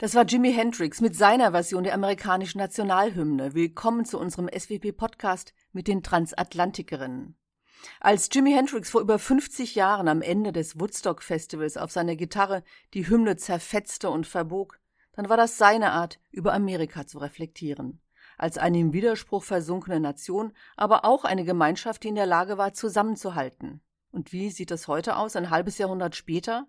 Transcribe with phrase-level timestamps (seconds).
[0.00, 3.52] Das war Jimi Hendrix mit seiner Version der amerikanischen Nationalhymne.
[3.52, 7.36] Willkommen zu unserem SWP-Podcast mit den Transatlantikerinnen.
[8.00, 12.64] Als Jimi Hendrix vor über 50 Jahren am Ende des Woodstock Festivals auf seiner Gitarre
[12.94, 14.80] die Hymne zerfetzte und verbog,
[15.12, 18.00] dann war das seine Art, über Amerika zu reflektieren.
[18.38, 22.72] Als eine im Widerspruch versunkene Nation, aber auch eine Gemeinschaft, die in der Lage war,
[22.72, 23.82] zusammenzuhalten.
[24.12, 26.66] Und wie sieht es heute aus, ein halbes Jahrhundert später?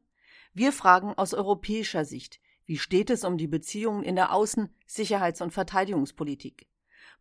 [0.53, 5.41] Wir fragen aus europäischer Sicht, wie steht es um die Beziehungen in der Außen-, Sicherheits-
[5.41, 6.67] und Verteidigungspolitik?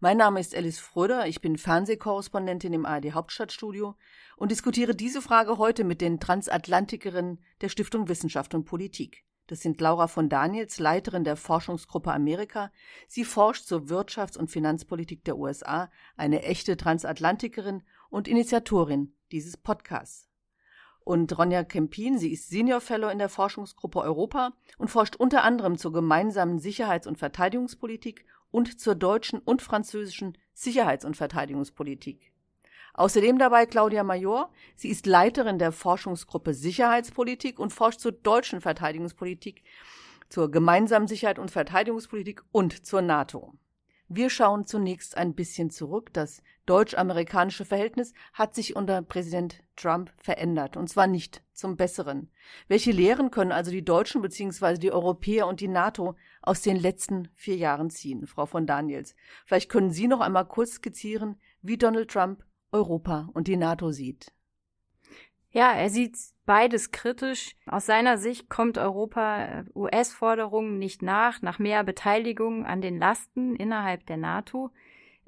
[0.03, 3.97] Mein Name ist Alice Fröder, ich bin Fernsehkorrespondentin im ARD Hauptstadtstudio
[4.37, 9.25] und diskutiere diese Frage heute mit den Transatlantikerinnen der Stiftung Wissenschaft und Politik.
[9.47, 12.73] Das sind Laura von Daniels, Leiterin der Forschungsgruppe Amerika.
[13.09, 20.30] Sie forscht zur Wirtschafts- und Finanzpolitik der USA, eine echte Transatlantikerin und Initiatorin dieses Podcasts
[21.05, 22.19] und Ronja Kempin.
[22.19, 27.07] Sie ist Senior Fellow in der Forschungsgruppe Europa und forscht unter anderem zur gemeinsamen Sicherheits-
[27.07, 32.33] und Verteidigungspolitik und zur deutschen und französischen Sicherheits- und Verteidigungspolitik.
[32.95, 34.51] Außerdem dabei Claudia Major.
[34.77, 39.63] Sie ist Leiterin der Forschungsgruppe Sicherheitspolitik und forscht zur deutschen Verteidigungspolitik,
[40.29, 43.55] zur gemeinsamen Sicherheit und Verteidigungspolitik und zur NATO.
[44.13, 46.13] Wir schauen zunächst ein bisschen zurück.
[46.13, 52.29] Das deutsch-amerikanische Verhältnis hat sich unter Präsident Trump verändert, und zwar nicht zum Besseren.
[52.67, 54.79] Welche Lehren können also die Deutschen bzw.
[54.79, 58.27] die Europäer und die NATO aus den letzten vier Jahren ziehen?
[58.27, 59.15] Frau von Daniels,
[59.47, 64.33] vielleicht können Sie noch einmal kurz skizzieren, wie Donald Trump Europa und die NATO sieht.
[65.53, 66.17] Ja, er sieht
[66.51, 67.55] beides kritisch.
[67.67, 73.55] Aus seiner Sicht kommt Europa äh, US-Forderungen nicht nach, nach mehr Beteiligung an den Lasten
[73.55, 74.71] innerhalb der NATO.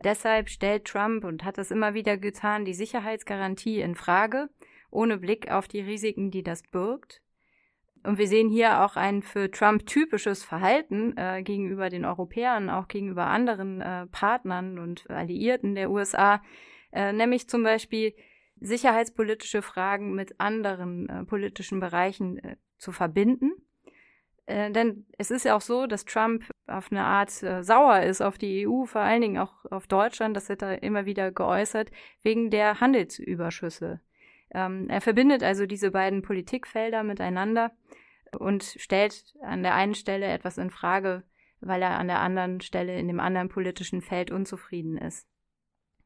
[0.02, 4.50] Deshalb stellt Trump und hat es immer wieder getan, die Sicherheitsgarantie in Frage,
[4.90, 7.22] ohne Blick auf die Risiken, die das birgt.
[8.02, 12.88] Und wir sehen hier auch ein für Trump typisches Verhalten äh, gegenüber den Europäern, auch
[12.88, 16.42] gegenüber anderen äh, Partnern und Alliierten der USA,
[16.90, 18.12] äh, nämlich zum Beispiel
[18.62, 23.52] sicherheitspolitische Fragen mit anderen äh, politischen Bereichen äh, zu verbinden.
[24.46, 28.20] Äh, denn es ist ja auch so, dass Trump auf eine Art äh, sauer ist
[28.20, 31.90] auf die EU, vor allen Dingen auch auf Deutschland, das hat er immer wieder geäußert,
[32.22, 34.00] wegen der Handelsüberschüsse.
[34.54, 37.72] Ähm, er verbindet also diese beiden Politikfelder miteinander
[38.38, 41.22] und stellt an der einen Stelle etwas in Frage,
[41.60, 45.28] weil er an der anderen Stelle in dem anderen politischen Feld unzufrieden ist.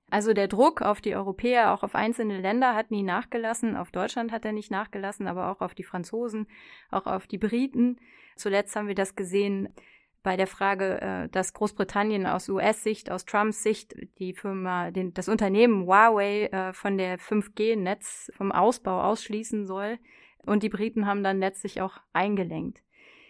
[0.09, 3.77] Also der Druck auf die Europäer, auch auf einzelne Länder hat nie nachgelassen.
[3.77, 6.47] Auf Deutschland hat er nicht nachgelassen, aber auch auf die Franzosen,
[6.91, 7.99] auch auf die Briten.
[8.37, 9.69] Zuletzt haben wir das gesehen
[10.22, 15.28] bei der Frage, äh, dass Großbritannien aus US-Sicht, aus Trumps Sicht die Firma, den, das
[15.28, 19.99] Unternehmen Huawei äh, von der 5G-Netz vom Ausbau ausschließen soll.
[20.44, 22.86] Und die Briten haben dann letztlich auch eingelenkt.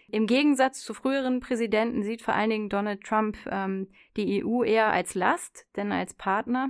[0.09, 4.91] Im Gegensatz zu früheren Präsidenten sieht vor allen Dingen Donald Trump ähm, die EU eher
[4.91, 6.69] als Last, denn als Partner,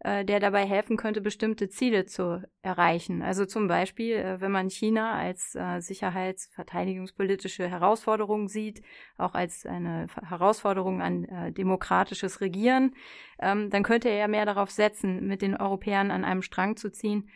[0.00, 3.22] äh, der dabei helfen könnte, bestimmte Ziele zu erreichen.
[3.22, 8.82] Also zum Beispiel, äh, wenn man China als äh, sicherheits-, verteidigungspolitische Herausforderung sieht,
[9.16, 12.96] auch als eine Herausforderung an äh, demokratisches Regieren,
[13.38, 16.90] ähm, dann könnte er ja mehr darauf setzen, mit den Europäern an einem Strang zu
[16.90, 17.30] ziehen,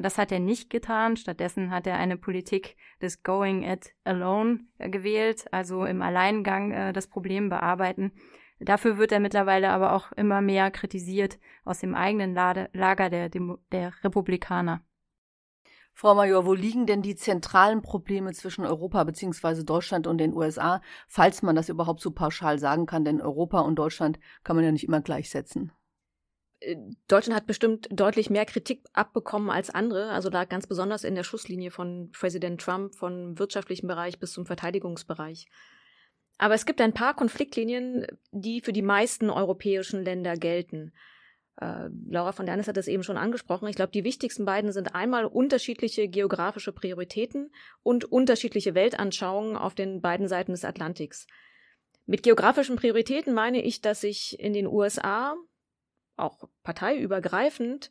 [0.00, 1.16] das hat er nicht getan.
[1.16, 6.92] Stattdessen hat er eine Politik des Going It Alone äh, gewählt, also im Alleingang äh,
[6.92, 8.12] das Problem bearbeiten.
[8.60, 13.94] Dafür wird er mittlerweile aber auch immer mehr kritisiert aus dem eigenen Lager der, der
[14.04, 14.82] Republikaner.
[15.94, 19.64] Frau Major, wo liegen denn die zentralen Probleme zwischen Europa bzw.
[19.64, 23.76] Deutschland und den USA, falls man das überhaupt so pauschal sagen kann, denn Europa und
[23.76, 25.72] Deutschland kann man ja nicht immer gleichsetzen.
[26.60, 26.76] Äh,
[27.08, 31.24] Deutschland hat bestimmt deutlich mehr Kritik abbekommen als andere, also da ganz besonders in der
[31.24, 35.46] Schusslinie von Präsident Trump, vom wirtschaftlichen Bereich bis zum Verteidigungsbereich.
[36.38, 40.92] Aber es gibt ein paar Konfliktlinien, die für die meisten europäischen Länder gelten.
[41.60, 43.68] Äh, Laura von Dernis hat das eben schon angesprochen.
[43.68, 47.52] Ich glaube, die wichtigsten beiden sind einmal unterschiedliche geografische Prioritäten
[47.82, 51.26] und unterschiedliche Weltanschauungen auf den beiden Seiten des Atlantiks.
[52.06, 55.36] Mit geografischen Prioritäten meine ich, dass sich in den USA
[56.16, 57.90] auch parteiübergreifend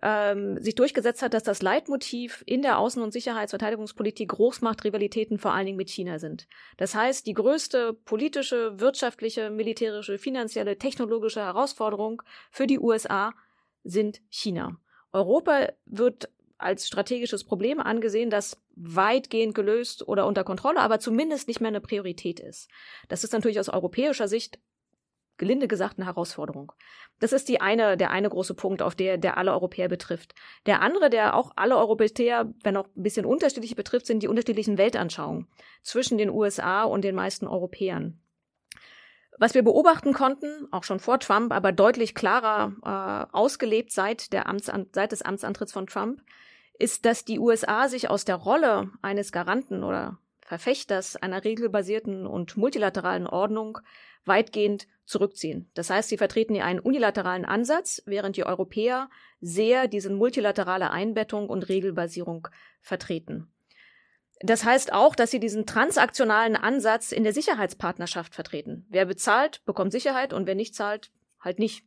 [0.00, 5.66] ähm, sich durchgesetzt hat, dass das Leitmotiv in der Außen- und Sicherheitsverteidigungspolitik Großmachtrivalitäten vor allen
[5.66, 6.48] Dingen mit China sind.
[6.76, 13.32] Das heißt, die größte politische, wirtschaftliche, militärische, finanzielle, technologische Herausforderung für die USA
[13.84, 14.78] sind China.
[15.12, 21.60] Europa wird als strategisches Problem angesehen, das weitgehend gelöst oder unter Kontrolle, aber zumindest nicht
[21.60, 22.68] mehr eine Priorität ist.
[23.08, 24.58] Das ist natürlich aus europäischer Sicht
[25.42, 26.70] gelinde gesagt eine Herausforderung.
[27.18, 30.36] Das ist die eine, der eine große Punkt, auf der, der alle Europäer betrifft.
[30.66, 34.78] Der andere, der auch alle Europäer, wenn auch ein bisschen unterschiedlich betrifft, sind die unterschiedlichen
[34.78, 35.48] Weltanschauungen
[35.82, 38.20] zwischen den USA und den meisten Europäern.
[39.36, 44.46] Was wir beobachten konnten, auch schon vor Trump, aber deutlich klarer äh, ausgelebt seit, der
[44.46, 46.22] Amtsan seit des Amtsantritts von Trump,
[46.78, 52.56] ist, dass die USA sich aus der Rolle eines Garanten oder Verfechters einer regelbasierten und
[52.56, 53.80] multilateralen Ordnung
[54.24, 55.70] weitgehend zurückziehen.
[55.74, 59.08] Das heißt, sie vertreten hier einen unilateralen Ansatz, während die Europäer
[59.40, 62.48] sehr diese multilaterale Einbettung und Regelbasierung
[62.80, 63.52] vertreten.
[64.40, 68.86] Das heißt auch, dass sie diesen transaktionalen Ansatz in der Sicherheitspartnerschaft vertreten.
[68.88, 71.84] Wer bezahlt, bekommt Sicherheit und wer nicht zahlt, halt nicht.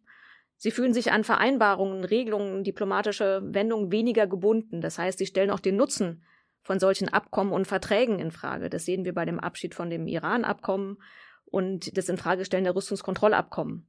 [0.55, 4.79] Sie fühlen sich an Vereinbarungen, Regelungen, diplomatische Wendungen weniger gebunden.
[4.79, 6.23] Das heißt, sie stellen auch den Nutzen
[6.61, 8.69] von solchen Abkommen und Verträgen in Frage.
[8.69, 10.97] Das sehen wir bei dem Abschied von dem Iran-Abkommen
[11.45, 13.87] und das Infragestellen der Rüstungskontrollabkommen.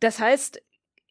[0.00, 0.62] Das heißt,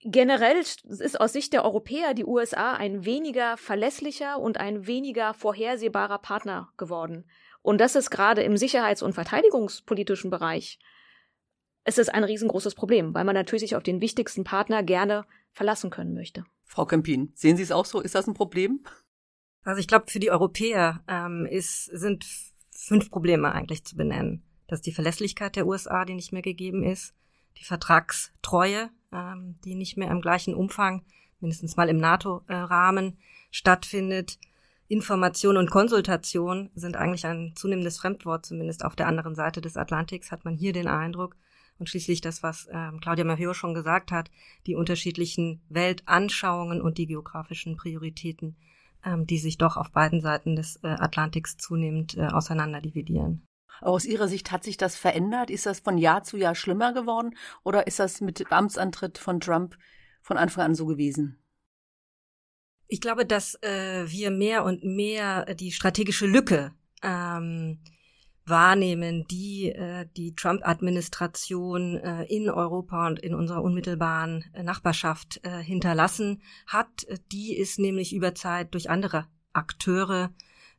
[0.03, 6.19] generell ist aus Sicht der Europäer die USA ein weniger verlässlicher und ein weniger vorhersehbarer
[6.19, 7.29] Partner geworden.
[7.61, 10.79] Und das ist gerade im sicherheits- und verteidigungspolitischen Bereich
[11.87, 15.89] es ist ein riesengroßes Problem, weil man natürlich sich auf den wichtigsten Partner gerne verlassen
[15.89, 16.43] können möchte.
[16.65, 18.01] Frau Kempin, sehen Sie es auch so?
[18.01, 18.83] Ist das ein Problem?
[19.63, 22.25] Also ich glaube, für die Europäer ähm, ist, sind
[22.71, 24.43] fünf Probleme eigentlich zu benennen.
[24.67, 27.13] Das ist die Verlässlichkeit der USA, die nicht mehr gegeben ist,
[27.57, 31.03] die Vertragstreue, ähm, die nicht mehr im gleichen Umfang,
[31.39, 33.17] mindestens mal im NATO-Rahmen
[33.51, 34.37] stattfindet.
[34.89, 40.31] Information und Konsultation sind eigentlich ein zunehmendes Fremdwort, zumindest auf der anderen Seite des Atlantiks
[40.31, 41.35] hat man hier den Eindruck.
[41.79, 44.31] Und schließlich das, was ähm, Claudia Maheo schon gesagt hat,
[44.65, 48.55] die unterschiedlichen Weltanschauungen und die geografischen Prioritäten,
[49.05, 53.46] ähm, die sich doch auf beiden Seiten des äh, Atlantiks zunehmend äh, auseinanderdividieren.
[53.81, 55.49] Aus Ihrer Sicht hat sich das verändert?
[55.49, 59.77] Ist das von Jahr zu Jahr schlimmer geworden oder ist das mit Amtsantritt von Trump
[60.21, 61.39] von Anfang an so gewesen?
[62.87, 67.79] Ich glaube, dass äh, wir mehr und mehr die strategische Lücke ähm,
[68.45, 75.61] wahrnehmen, die äh, die Trump-Administration äh, in Europa und in unserer unmittelbaren äh, Nachbarschaft äh,
[75.61, 77.05] hinterlassen hat.
[77.31, 80.31] Die ist nämlich über Zeit durch andere Akteure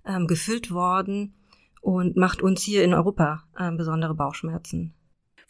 [0.06, 1.34] ähm, gefüllt worden
[1.80, 4.94] und macht uns hier in Europa äh, besondere Bauchschmerzen.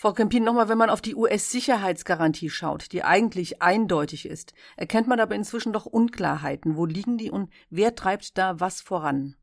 [0.00, 5.19] Frau Kempin, nochmal, wenn man auf die US-Sicherheitsgarantie schaut, die eigentlich eindeutig ist, erkennt man
[5.19, 6.76] aber inzwischen doch Unklarheiten.
[6.76, 9.34] Wo liegen die und wer treibt da was voran?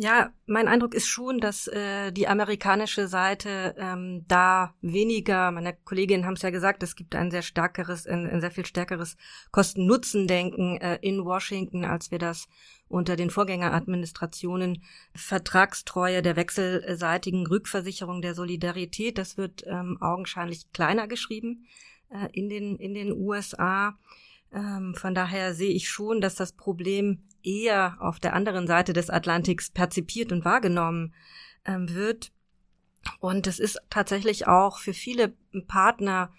[0.00, 6.24] Ja, mein Eindruck ist schon, dass äh, die amerikanische Seite ähm, da weniger, meine Kolleginnen
[6.24, 9.16] haben es ja gesagt, es gibt ein sehr stärkeres, ein, ein sehr viel stärkeres
[9.50, 12.46] Kosten-Nutzen-Denken äh, in Washington, als wir das
[12.86, 14.84] unter den Vorgängeradministrationen
[15.16, 21.66] Vertragstreue der wechselseitigen Rückversicherung der Solidarität, das wird ähm, augenscheinlich kleiner geschrieben
[22.10, 23.98] äh, in den in den USA.
[24.52, 29.10] Ähm, von daher sehe ich schon, dass das Problem eher auf der anderen Seite des
[29.10, 31.14] Atlantiks perzipiert und wahrgenommen
[31.64, 32.32] ähm, wird.
[33.20, 35.34] Und es ist tatsächlich auch für viele
[35.66, 36.32] Partner,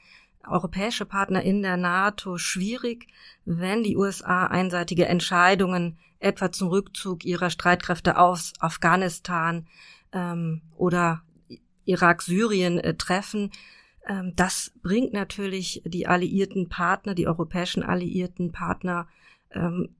[0.47, 3.07] europäische Partner in der NATO schwierig,
[3.45, 9.67] wenn die USA einseitige Entscheidungen etwa zum Rückzug ihrer Streitkräfte aus Afghanistan
[10.11, 11.23] ähm, oder
[11.85, 13.51] Irak, Syrien äh, treffen.
[14.09, 19.07] Ähm, das bringt natürlich die alliierten Partner, die europäischen alliierten Partner
[19.51, 19.95] ähm,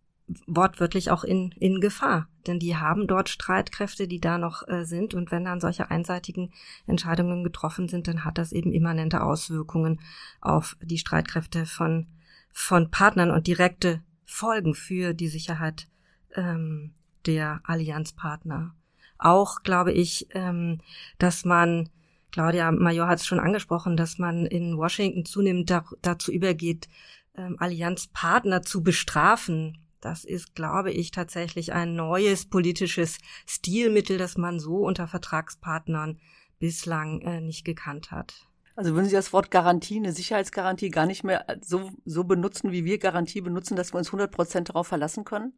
[0.46, 2.28] wortwörtlich auch in, in Gefahr.
[2.46, 5.14] Denn die haben dort Streitkräfte, die da noch äh, sind.
[5.14, 6.52] Und wenn dann solche einseitigen
[6.88, 10.02] Entscheidungen getroffen sind, dann hat das eben immanente Auswirkungen
[10.42, 12.08] auf die Streitkräfte von,
[12.52, 15.88] von Partnern und direkte Folgen für die Sicherheit
[16.36, 16.94] ähm,
[17.26, 18.76] der Allianzpartner.
[19.18, 20.80] Auch glaube ich, ähm,
[21.18, 21.90] dass man
[22.32, 26.88] Claudia Major hat es schon angesprochen, dass man in Washington zunehmend da, dazu übergeht,
[27.36, 34.60] ähm, Allianzpartner zu bestrafen, das ist, glaube ich, tatsächlich ein neues politisches Stilmittel, das man
[34.60, 36.20] so unter Vertragspartnern
[36.58, 38.48] bislang äh, nicht gekannt hat.
[38.76, 42.86] Also würden Sie das Wort Garantie, eine Sicherheitsgarantie gar nicht mehr so, so benutzen, wie
[42.86, 45.54] wir Garantie benutzen, dass wir uns 100 Prozent darauf verlassen können?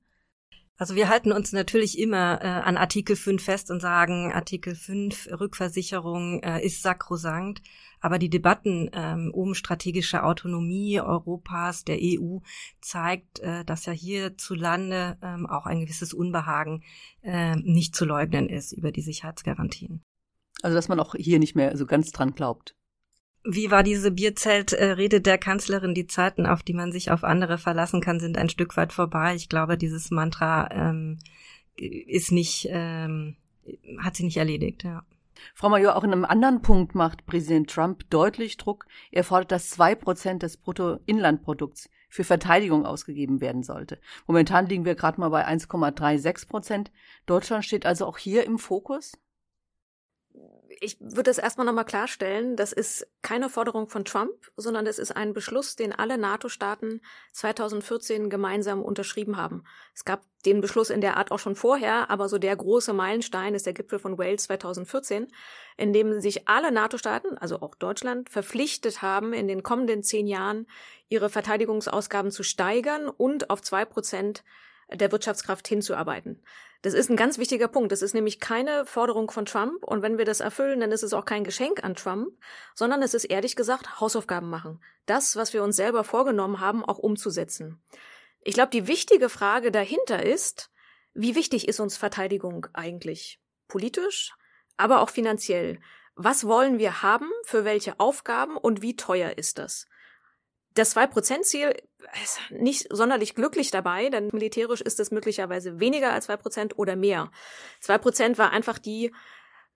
[0.81, 5.29] Also wir halten uns natürlich immer äh, an Artikel 5 fest und sagen, Artikel 5
[5.39, 7.61] Rückversicherung äh, ist sakrosankt.
[7.99, 12.39] Aber die Debatten ähm, um strategische Autonomie Europas, der EU,
[12.81, 16.81] zeigt, äh, dass ja hierzulande ähm, auch ein gewisses Unbehagen
[17.21, 20.01] äh, nicht zu leugnen ist über die Sicherheitsgarantien.
[20.63, 22.75] Also dass man auch hier nicht mehr so ganz dran glaubt.
[23.43, 25.95] Wie war diese Bierzeltrede der Kanzlerin?
[25.95, 29.33] Die Zeiten, auf die man sich auf andere verlassen kann, sind ein Stück weit vorbei.
[29.35, 31.19] Ich glaube, dieses Mantra ähm,
[31.75, 33.35] ist nicht, ähm,
[33.99, 35.03] hat sie nicht erledigt, ja.
[35.55, 38.85] Frau Major, auch in einem anderen Punkt macht Präsident Trump deutlich Druck.
[39.11, 43.99] Er fordert, dass zwei Prozent des Bruttoinlandprodukts für Verteidigung ausgegeben werden sollte.
[44.27, 46.91] Momentan liegen wir gerade mal bei 1,36 Prozent.
[47.25, 49.13] Deutschland steht also auch hier im Fokus?
[50.79, 55.15] Ich würde das erstmal nochmal klarstellen, das ist keine Forderung von Trump, sondern es ist
[55.15, 57.01] ein Beschluss, den alle NATO-Staaten
[57.33, 59.63] 2014 gemeinsam unterschrieben haben.
[59.93, 63.53] Es gab den Beschluss in der Art auch schon vorher, aber so der große Meilenstein
[63.53, 65.27] ist der Gipfel von Wales 2014,
[65.77, 70.67] in dem sich alle NATO-Staaten, also auch Deutschland, verpflichtet haben, in den kommenden zehn Jahren
[71.09, 74.43] ihre Verteidigungsausgaben zu steigern und auf zwei Prozent
[74.93, 76.43] der Wirtschaftskraft hinzuarbeiten.
[76.81, 77.91] Das ist ein ganz wichtiger Punkt.
[77.91, 79.83] Das ist nämlich keine Forderung von Trump.
[79.83, 82.33] Und wenn wir das erfüllen, dann ist es auch kein Geschenk an Trump,
[82.73, 84.81] sondern es ist ehrlich gesagt Hausaufgaben machen.
[85.05, 87.81] Das, was wir uns selber vorgenommen haben, auch umzusetzen.
[88.43, 90.71] Ich glaube, die wichtige Frage dahinter ist,
[91.13, 93.39] wie wichtig ist uns Verteidigung eigentlich?
[93.67, 94.33] Politisch,
[94.77, 95.79] aber auch finanziell.
[96.15, 99.85] Was wollen wir haben, für welche Aufgaben und wie teuer ist das?
[100.73, 101.75] Das Zwei-Prozent-Ziel
[102.23, 106.95] ist nicht sonderlich glücklich dabei, denn militärisch ist es möglicherweise weniger als zwei Prozent oder
[106.95, 107.31] mehr.
[107.79, 109.11] Zwei Prozent war einfach die,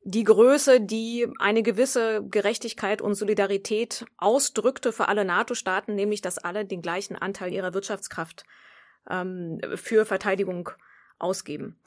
[0.04, 6.64] die Größe, die eine gewisse Gerechtigkeit und Solidarität ausdrückte für alle NATO-Staaten, nämlich dass alle
[6.64, 8.46] den gleichen Anteil ihrer Wirtschaftskraft
[9.10, 10.70] ähm, für Verteidigung
[11.20, 11.80] ausgeben.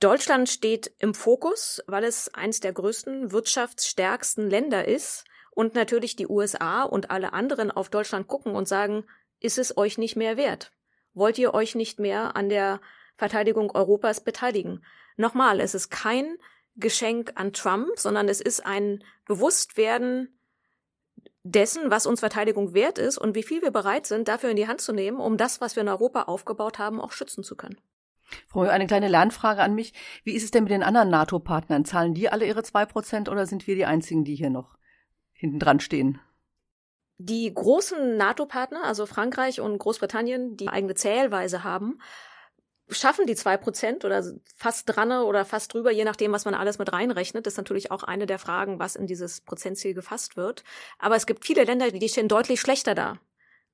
[0.00, 6.26] Deutschland steht im Fokus, weil es eines der größten, wirtschaftsstärksten Länder ist und natürlich die
[6.26, 9.04] USA und alle anderen auf Deutschland gucken und sagen,
[9.40, 10.72] ist es euch nicht mehr wert?
[11.14, 12.80] Wollt ihr euch nicht mehr an der
[13.16, 14.84] Verteidigung Europas beteiligen?
[15.16, 16.36] Nochmal, es ist kein
[16.76, 20.38] Geschenk an Trump, sondern es ist ein Bewusstwerden
[21.44, 24.68] dessen, was uns Verteidigung wert ist und wie viel wir bereit sind, dafür in die
[24.68, 27.78] Hand zu nehmen, um das, was wir in Europa aufgebaut haben, auch schützen zu können.
[28.48, 29.92] Frau, eine kleine Lernfrage an mich.
[30.24, 31.84] Wie ist es denn mit den anderen NATO-Partnern?
[31.84, 34.78] Zahlen die alle ihre zwei Prozent oder sind wir die einzigen, die hier noch
[35.42, 36.20] hinten dran stehen?
[37.18, 41.98] Die großen NATO-Partner, also Frankreich und Großbritannien, die eigene Zählweise haben,
[42.88, 44.24] schaffen die zwei Prozent oder
[44.56, 47.44] fast dran oder fast drüber, je nachdem, was man alles mit reinrechnet.
[47.44, 50.62] Das ist natürlich auch eine der Fragen, was in dieses Prozentziel gefasst wird.
[50.98, 53.18] Aber es gibt viele Länder, die stehen deutlich schlechter da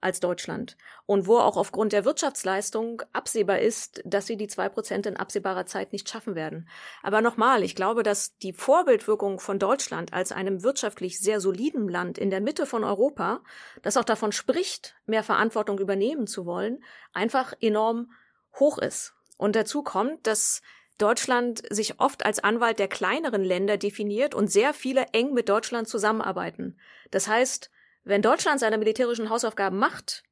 [0.00, 0.76] als Deutschland
[1.06, 5.66] und wo auch aufgrund der Wirtschaftsleistung absehbar ist, dass sie die zwei Prozent in absehbarer
[5.66, 6.68] Zeit nicht schaffen werden.
[7.02, 12.18] Aber nochmal, ich glaube, dass die Vorbildwirkung von Deutschland als einem wirtschaftlich sehr soliden Land
[12.18, 13.40] in der Mitte von Europa,
[13.82, 18.12] das auch davon spricht, mehr Verantwortung übernehmen zu wollen, einfach enorm
[18.58, 19.14] hoch ist.
[19.36, 20.62] Und dazu kommt, dass
[20.98, 25.88] Deutschland sich oft als Anwalt der kleineren Länder definiert und sehr viele eng mit Deutschland
[25.88, 26.76] zusammenarbeiten.
[27.12, 27.70] Das heißt,
[28.04, 30.24] wenn Deutschland seine militärischen Hausaufgaben macht,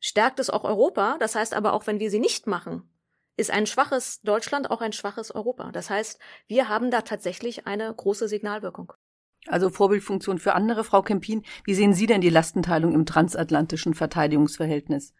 [0.00, 1.16] stärkt es auch Europa.
[1.18, 2.90] Das heißt aber auch, wenn wir sie nicht machen,
[3.36, 5.70] ist ein schwaches Deutschland auch ein schwaches Europa.
[5.72, 8.92] Das heißt, wir haben da tatsächlich eine große Signalwirkung.
[9.46, 10.84] Also Vorbildfunktion für andere.
[10.84, 15.14] Frau Kempin, wie sehen Sie denn die Lastenteilung im transatlantischen Verteidigungsverhältnis?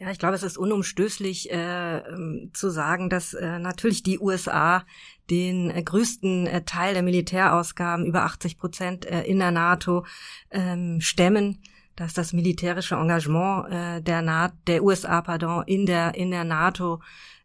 [0.00, 4.86] Ja, ich glaube, es ist unumstößlich äh, ähm, zu sagen, dass äh, natürlich die USA
[5.28, 10.06] den äh, größten äh, Teil der Militärausgaben, über 80 Prozent äh, in der NATO,
[10.50, 11.62] ähm, stemmen,
[11.96, 17.02] dass das militärische Engagement äh, der, Na der USA pardon, in, der, in der NATO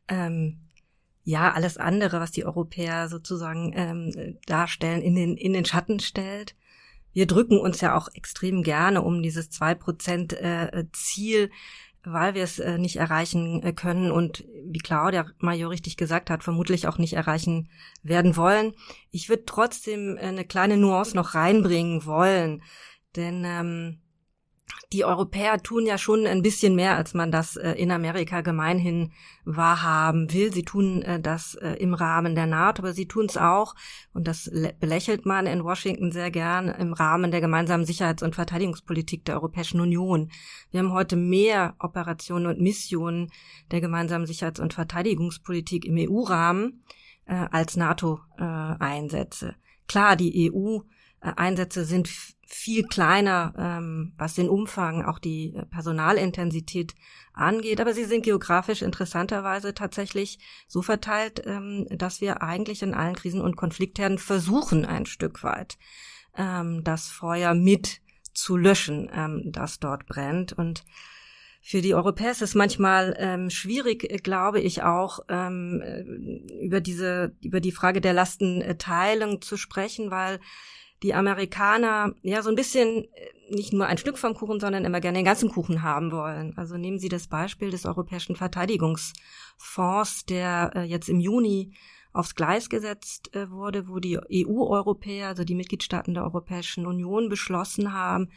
[0.08, 0.62] ähm,
[1.26, 6.56] ja alles andere, was die Europäer sozusagen ähm, darstellen, in den, in den Schatten stellt.
[7.12, 11.50] Wir drücken uns ja auch extrem gerne um dieses zwei Prozent äh, Ziel
[12.06, 16.44] weil wir es äh, nicht erreichen äh, können und wie Claudia Major richtig gesagt hat,
[16.44, 17.70] vermutlich auch nicht erreichen
[18.04, 18.74] werden wollen.
[19.12, 22.62] Ich würde trotzdem äh, eine kleine Nuance noch reinbringen wollen,
[23.16, 24.02] denn ähm,
[24.96, 29.12] die Europäer tun ja schon ein bisschen mehr, als man das äh, in Amerika gemeinhin
[29.44, 30.54] wahrhaben will.
[30.54, 33.76] Sie tun äh, das äh, im Rahmen der NATO, aber sie tun es auch,
[34.14, 34.50] und das
[34.80, 39.82] belächelt man in Washington sehr gern, im Rahmen der gemeinsamen Sicherheits- und Verteidigungspolitik der Europäischen
[39.82, 40.32] Union.
[40.72, 43.30] Wir haben heute mehr Operationen und Missionen
[43.72, 46.84] der gemeinsamen Sicherheits- und Verteidigungspolitik im EU-Rahmen
[47.26, 49.56] als NATO-Einsätze.
[49.88, 50.52] Klar, die
[51.26, 52.10] EU-Einsätze sind
[52.48, 56.94] viel kleiner, ähm, was den Umfang, auch die äh, Personalintensität
[57.34, 57.82] angeht.
[57.82, 63.42] Aber sie sind geografisch interessanterweise tatsächlich so verteilt, ähm, dass wir eigentlich in allen Krisen
[63.42, 65.78] und Konfliktherden versuchen, ein Stück weit
[66.38, 68.02] ähm, das Feuer mit
[68.34, 70.54] zu löschen, ähm, das dort brennt.
[70.54, 70.84] Und
[71.62, 76.02] für die Europäer ist es manchmal ähm, schwierig, glaube ich, auch ähm, äh,
[76.64, 80.40] über diese, über die Frage der Lastenteilung zu sprechen, weil
[81.04, 85.02] die Amerikaner ja so ein bisschen äh, nicht nur ein Stück vom Kuchen, sondern immer
[85.02, 86.58] gerne den ganzen Kuchen haben wollen.
[86.58, 91.74] Also nehmen Sie das Beispiel des Europäischen Verteidigungsfonds, der äh, jetzt im Juni
[92.16, 97.94] aufs Gleis gesetzt äh, wurde, wo die EU-Europäer, also die Mitgliedstaaten der Europäischen Union beschlossen
[97.94, 98.30] haben,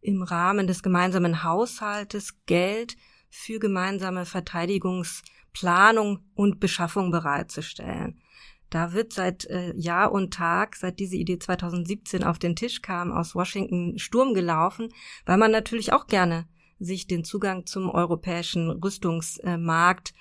[0.00, 2.96] im Rahmen des gemeinsamen Haushaltes Geld
[3.28, 8.22] für gemeinsame Verteidigungsplanung und Beschaffung bereitzustellen.
[8.70, 13.12] Da wird seit äh, Jahr und Tag, seit diese Idee 2017 auf den Tisch kam,
[13.12, 14.88] aus Washington Sturm gelaufen,
[15.24, 16.46] weil man natürlich auch gerne
[16.78, 20.12] sich den Zugang zum europäischen Rüstungsmarkt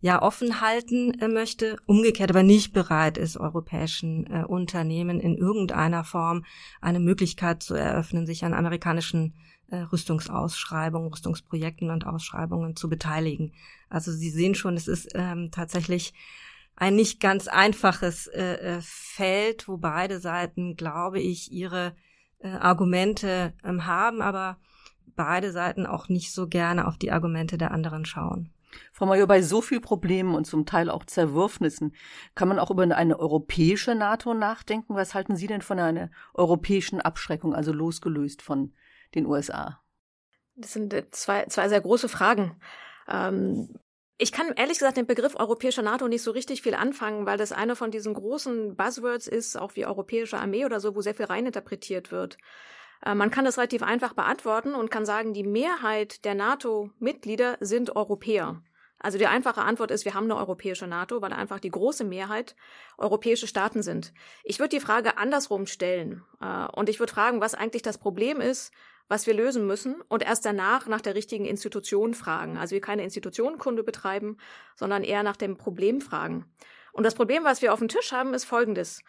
[0.00, 6.04] ja offen halten äh, möchte, umgekehrt aber nicht bereit ist, europäischen äh, Unternehmen in irgendeiner
[6.04, 6.44] Form
[6.82, 9.32] eine Möglichkeit zu eröffnen, sich an amerikanischen
[9.70, 13.52] äh, Rüstungsausschreibungen, Rüstungsprojekten und Ausschreibungen zu beteiligen.
[13.88, 16.12] Also Sie sehen schon, es ist ähm, tatsächlich
[16.76, 21.94] ein nicht ganz einfaches äh, äh Feld, wo beide Seiten, glaube ich, ihre
[22.38, 24.58] äh, Argumente ähm, haben, aber
[25.16, 28.50] beide Seiten auch nicht so gerne auf die Argumente der anderen schauen.
[28.92, 31.94] Frau Major, bei so viel Problemen und zum Teil auch Zerwürfnissen
[32.34, 34.94] kann man auch über eine europäische NATO nachdenken.
[34.94, 38.74] Was halten Sie denn von einer europäischen Abschreckung, also losgelöst von
[39.14, 39.80] den USA?
[40.56, 42.60] Das sind äh, zwei, zwei sehr große Fragen.
[43.08, 43.78] Ähm,
[44.16, 47.52] ich kann ehrlich gesagt den Begriff europäische NATO nicht so richtig viel anfangen, weil das
[47.52, 51.26] eine von diesen großen Buzzwords ist, auch wie europäische Armee oder so, wo sehr viel
[51.26, 52.38] reininterpretiert wird.
[53.04, 57.96] Äh, man kann das relativ einfach beantworten und kann sagen, die Mehrheit der NATO-Mitglieder sind
[57.96, 58.62] Europäer.
[59.00, 62.56] Also die einfache Antwort ist, wir haben eine europäische NATO, weil einfach die große Mehrheit
[62.96, 64.14] europäische Staaten sind.
[64.44, 68.40] Ich würde die Frage andersrum stellen äh, und ich würde fragen, was eigentlich das Problem
[68.40, 68.72] ist,
[69.08, 72.56] was wir lösen müssen und erst danach nach der richtigen Institution fragen.
[72.56, 74.38] Also wir keine Institutionenkunde betreiben,
[74.76, 76.46] sondern eher nach dem Problem fragen.
[76.92, 79.02] Und das Problem, was wir auf dem Tisch haben, ist folgendes.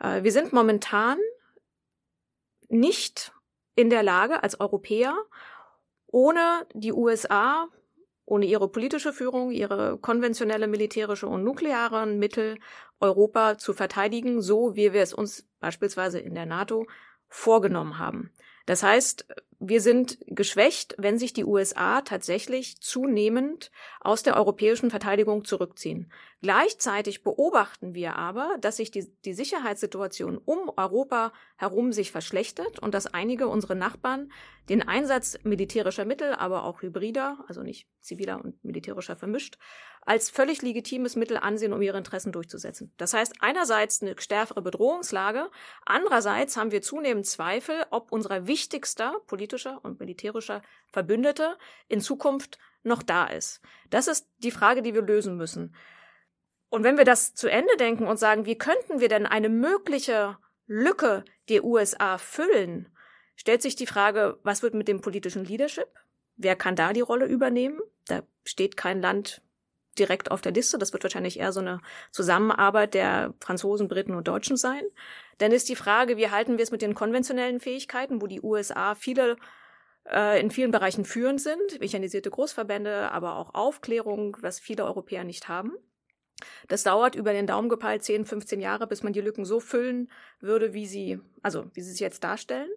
[0.00, 1.18] Äh, wir sind momentan
[2.68, 3.32] nicht
[3.74, 5.16] in der Lage, als Europäer,
[6.06, 7.68] ohne die USA,
[8.24, 12.58] ohne ihre politische Führung, ihre konventionelle militärische und nukleare Mittel
[13.00, 16.86] Europa zu verteidigen, so wie wir es uns beispielsweise in der NATO
[17.28, 18.32] vorgenommen haben.
[18.66, 19.26] Das heißt,
[19.68, 26.12] wir sind geschwächt, wenn sich die USA tatsächlich zunehmend aus der europäischen Verteidigung zurückziehen.
[26.42, 32.92] Gleichzeitig beobachten wir aber, dass sich die, die Sicherheitssituation um Europa herum sich verschlechtert und
[32.92, 34.30] dass einige unserer Nachbarn
[34.68, 39.56] den Einsatz militärischer Mittel, aber auch hybrider, also nicht ziviler und militärischer vermischt,
[40.02, 42.92] als völlig legitimes Mittel ansehen, um ihre Interessen durchzusetzen.
[42.98, 45.50] Das heißt, einerseits eine stärkere Bedrohungslage,
[45.86, 51.56] andererseits haben wir zunehmend Zweifel, ob unser wichtigster politischer und militärischer Verbündete
[51.88, 53.60] in Zukunft noch da ist.
[53.90, 55.74] Das ist die Frage, die wir lösen müssen.
[56.68, 60.36] Und wenn wir das zu Ende denken und sagen, wie könnten wir denn eine mögliche
[60.66, 62.88] Lücke der USA füllen,
[63.36, 65.88] stellt sich die Frage, was wird mit dem politischen Leadership?
[66.36, 67.80] Wer kann da die Rolle übernehmen?
[68.08, 69.40] Da steht kein Land
[69.98, 70.78] direkt auf der Liste.
[70.78, 71.80] Das wird wahrscheinlich eher so eine
[72.10, 74.82] Zusammenarbeit der Franzosen, Briten und Deutschen sein.
[75.38, 78.94] Dann ist die Frage, wie halten wir es mit den konventionellen Fähigkeiten, wo die USA
[78.94, 79.36] viele
[80.08, 85.48] äh, in vielen Bereichen führend sind, mechanisierte Großverbände, aber auch Aufklärung, was viele Europäer nicht
[85.48, 85.72] haben.
[86.68, 90.10] Das dauert über den Daumen gepeilt 10, 15 Jahre, bis man die Lücken so füllen
[90.40, 92.70] würde, wie sie, also wie sie sich jetzt darstellen.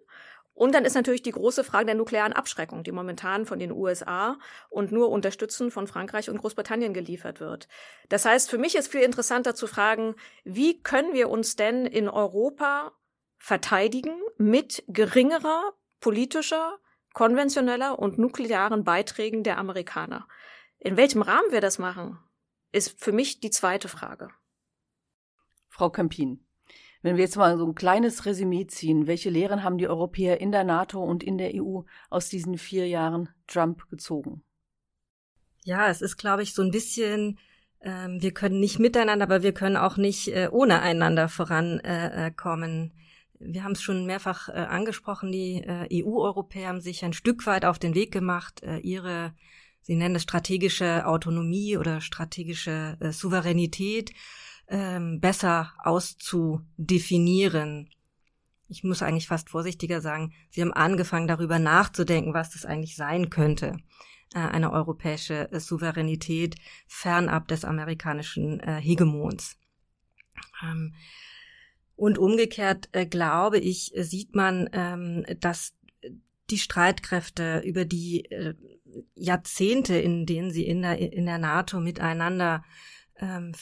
[0.58, 4.40] Und dann ist natürlich die große Frage der nuklearen Abschreckung, die momentan von den USA
[4.68, 7.68] und nur unterstützend von Frankreich und Großbritannien geliefert wird.
[8.08, 12.08] Das heißt, für mich ist viel interessanter zu fragen, wie können wir uns denn in
[12.08, 12.90] Europa
[13.36, 16.80] verteidigen mit geringerer politischer,
[17.12, 20.26] konventioneller und nuklearen Beiträgen der Amerikaner.
[20.80, 22.18] In welchem Rahmen wir das machen,
[22.72, 24.28] ist für mich die zweite Frage.
[25.68, 26.47] Frau Campin.
[27.00, 30.50] Wenn wir jetzt mal so ein kleines Resümee ziehen, welche Lehren haben die Europäer in
[30.50, 34.42] der NATO und in der EU aus diesen vier Jahren Trump gezogen?
[35.64, 37.38] Ja, es ist, glaube ich, so ein bisschen,
[37.82, 42.90] ähm, wir können nicht miteinander, aber wir können auch nicht äh, ohne einander vorankommen.
[42.90, 42.98] Äh,
[43.40, 47.64] wir haben es schon mehrfach äh, angesprochen, die äh, EU-Europäer haben sich ein Stück weit
[47.64, 49.34] auf den Weg gemacht, äh, ihre,
[49.82, 54.10] sie nennen es strategische Autonomie oder strategische äh, Souveränität
[54.68, 57.90] ähm, besser auszudefinieren.
[58.68, 63.30] Ich muss eigentlich fast vorsichtiger sagen, sie haben angefangen darüber nachzudenken, was das eigentlich sein
[63.30, 63.78] könnte.
[64.34, 69.56] Äh, eine europäische äh, Souveränität fernab des amerikanischen äh, Hegemons.
[70.62, 70.94] Ähm,
[71.96, 75.74] und umgekehrt äh, glaube ich, sieht man, ähm, dass
[76.50, 78.54] die Streitkräfte über die äh,
[79.14, 82.64] Jahrzehnte, in denen sie in der, in der NATO miteinander
[83.16, 83.52] ähm,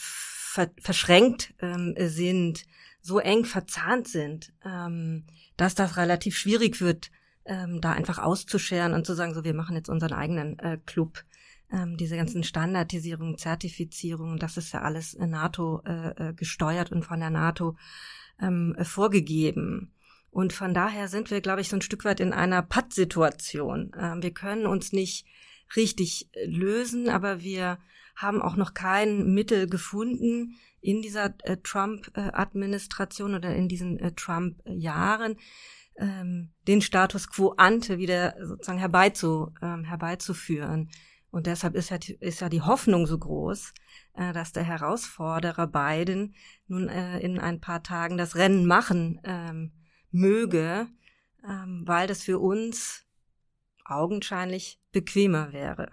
[0.56, 2.64] ver verschränkt ähm, sind,
[3.02, 5.24] so eng verzahnt sind, ähm,
[5.56, 7.10] dass das relativ schwierig wird,
[7.44, 11.24] ähm, da einfach auszuscheren und zu sagen, so wir machen jetzt unseren eigenen äh, Club.
[11.72, 17.20] ähm, diese ganzen Standardisierungen, Zertifizierungen, das ist ja alles NATO äh, äh, gesteuert und von
[17.20, 17.76] der NATO
[18.40, 19.92] ähm, vorgegeben.
[20.30, 23.92] Und von daher sind wir, glaube ich, so ein Stück weit in einer Pattsituation.
[23.98, 25.26] Ähm, wir können uns nicht
[25.74, 27.78] richtig lösen, aber wir
[28.14, 35.36] haben auch noch kein Mittel gefunden in dieser äh, Trump-Administration oder in diesen äh, Trump-Jahren,
[35.98, 40.90] ähm, den Status quo ante wieder sozusagen herbeizu, ähm, herbeizuführen.
[41.30, 43.74] Und deshalb ist ja, ist ja die Hoffnung so groß,
[44.14, 46.34] äh, dass der Herausforderer Biden
[46.66, 49.72] nun äh, in ein paar Tagen das Rennen machen ähm,
[50.10, 50.88] möge,
[51.46, 53.04] ähm, weil das für uns
[53.84, 55.90] augenscheinlich bequemer wäre.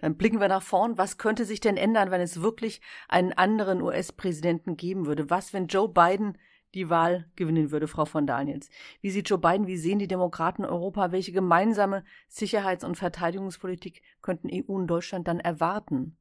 [0.00, 0.98] Dann blicken wir nach vorn.
[0.98, 5.30] Was könnte sich denn ändern, wenn es wirklich einen anderen US-Präsidenten geben würde?
[5.30, 6.36] Was, wenn Joe Biden
[6.74, 8.68] die Wahl gewinnen würde, Frau von Daniels?
[9.00, 11.10] Wie sieht Joe Biden, wie sehen die Demokraten Europa?
[11.10, 16.18] Welche gemeinsame Sicherheits- und Verteidigungspolitik könnten EU und Deutschland dann erwarten?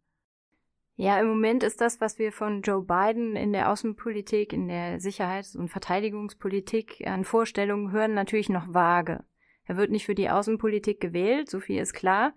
[0.95, 5.01] Ja, im Moment ist das, was wir von Joe Biden in der Außenpolitik, in der
[5.01, 9.25] Sicherheits- und Verteidigungspolitik an Vorstellungen hören, natürlich noch vage.
[9.67, 12.33] Er wird nicht für die Außenpolitik gewählt, so viel ist klar.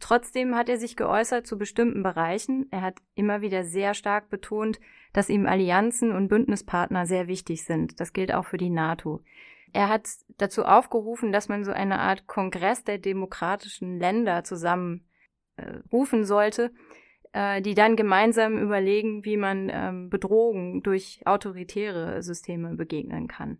[0.00, 2.68] Trotzdem hat er sich geäußert zu bestimmten Bereichen.
[2.70, 4.78] Er hat immer wieder sehr stark betont,
[5.12, 7.98] dass ihm Allianzen und Bündnispartner sehr wichtig sind.
[7.98, 9.22] Das gilt auch für die NATO.
[9.72, 15.06] Er hat dazu aufgerufen, dass man so eine Art Kongress der demokratischen Länder zusammen
[15.56, 16.72] äh, rufen sollte,
[17.32, 23.58] äh, die dann gemeinsam überlegen, wie man ähm, Bedrohungen durch autoritäre Systeme begegnen kann.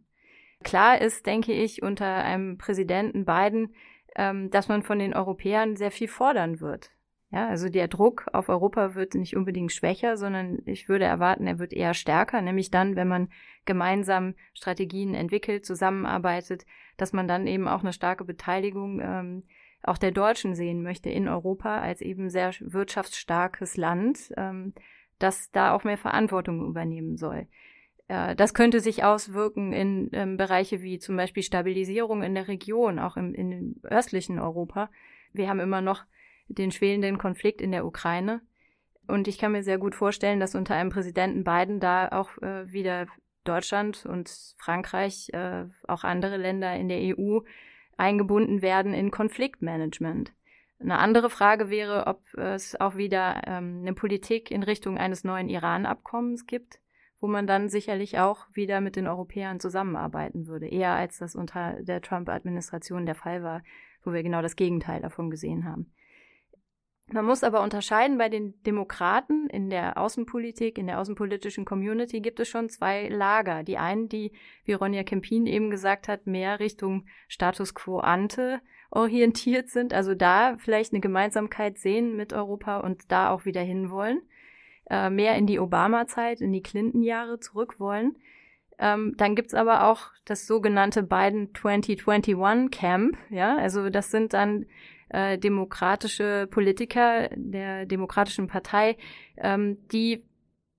[0.64, 3.74] Klar ist, denke ich, unter einem Präsidenten Biden,
[4.16, 6.90] ähm, dass man von den Europäern sehr viel fordern wird.
[7.30, 11.58] Ja, also der Druck auf Europa wird nicht unbedingt schwächer, sondern ich würde erwarten, er
[11.58, 13.28] wird eher stärker, nämlich dann, wenn man
[13.66, 16.64] gemeinsam Strategien entwickelt, zusammenarbeitet,
[16.96, 19.42] dass man dann eben auch eine starke Beteiligung ähm,
[19.82, 24.72] auch der Deutschen sehen möchte in Europa als eben sehr wirtschaftsstarkes Land, ähm,
[25.18, 27.46] das da auch mehr Verantwortung übernehmen soll.
[28.08, 32.98] Äh, das könnte sich auswirken in ähm, Bereiche wie zum Beispiel Stabilisierung in der Region,
[32.98, 34.90] auch im, in östlichen Europa.
[35.32, 36.04] Wir haben immer noch
[36.48, 38.40] den schwelenden Konflikt in der Ukraine.
[39.06, 42.70] Und ich kann mir sehr gut vorstellen, dass unter einem Präsidenten Biden da auch äh,
[42.72, 43.06] wieder
[43.44, 47.40] Deutschland und Frankreich, äh, auch andere Länder in der EU
[47.96, 50.32] eingebunden werden in Konfliktmanagement.
[50.80, 55.48] Eine andere Frage wäre, ob es auch wieder ähm, eine Politik in Richtung eines neuen
[55.48, 56.78] Iran-Abkommens gibt
[57.20, 61.82] wo man dann sicherlich auch wieder mit den Europäern zusammenarbeiten würde, eher als das unter
[61.82, 63.62] der Trump-Administration der Fall war,
[64.04, 65.92] wo wir genau das Gegenteil davon gesehen haben.
[67.10, 72.38] Man muss aber unterscheiden, bei den Demokraten in der Außenpolitik, in der außenpolitischen Community gibt
[72.38, 73.62] es schon zwei Lager.
[73.62, 74.32] Die einen, die,
[74.64, 80.56] wie Ronja Kempin eben gesagt hat, mehr Richtung Status quo ante orientiert sind, also da
[80.58, 84.20] vielleicht eine Gemeinsamkeit sehen mit Europa und da auch wieder hinwollen
[84.90, 88.16] äh, mehr in die Obama-Zeit, in die Clinton-Jahre zurück wollen.
[88.78, 94.66] Ähm, dann gibt's aber auch das sogenannte Biden 2021 Camp, ja, also das sind dann
[95.08, 98.96] äh, demokratische Politiker der Demokratischen Partei,
[99.36, 100.24] ähm, die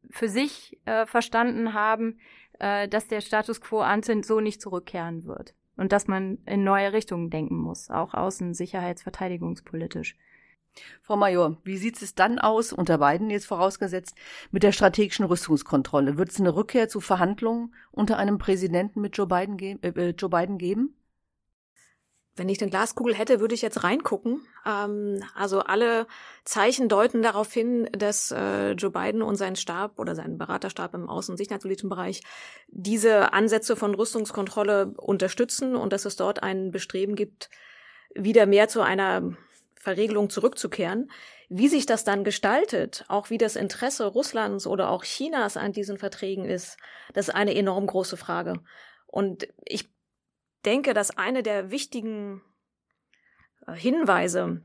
[0.09, 2.19] für sich äh, verstanden haben,
[2.59, 6.93] äh, dass der Status quo ante so nicht zurückkehren wird und dass man in neue
[6.93, 10.17] Richtungen denken muss, auch außen-, sicherheits-, verteidigungspolitisch.
[11.01, 14.15] Frau Major, wie sieht es dann aus, unter beiden jetzt vorausgesetzt,
[14.51, 16.17] mit der strategischen Rüstungskontrolle?
[16.17, 20.29] Wird es eine Rückkehr zu Verhandlungen unter einem Präsidenten mit Joe Biden, ge äh, Joe
[20.29, 20.95] Biden geben?
[22.39, 24.41] Wenn ich eine Glaskugel hätte, würde ich jetzt reingucken.
[24.65, 26.07] Ähm, also alle
[26.45, 31.09] Zeichen deuten darauf hin, dass äh, Joe Biden und sein Stab oder sein Beraterstab im
[31.09, 32.21] Außen- und Sicherheitspolitischen Bereich
[32.69, 37.49] diese Ansätze von Rüstungskontrolle unterstützen und dass es dort ein Bestreben gibt,
[38.15, 39.35] wieder mehr zu einer
[39.79, 41.09] Verregelung zurückzukehren.
[41.47, 45.97] Wie sich das dann gestaltet, auch wie das Interesse Russlands oder auch Chinas an diesen
[45.97, 46.77] Verträgen ist,
[47.13, 48.61] das ist eine enorm große Frage.
[49.07, 49.89] Und ich
[50.65, 52.41] denke, dass eine der wichtigen
[53.65, 54.63] äh, Hinweise